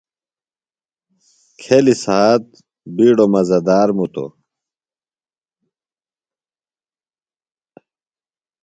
کھیلیُ 1.61 1.95
سھات 2.03 2.43
بِیڈوۡ 2.95 3.29
مزہ 3.33 3.59
دار 3.67 3.89
مُتوۡ۔ 3.97 4.31